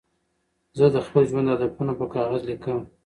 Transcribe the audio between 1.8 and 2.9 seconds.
په کاغذ لیکم.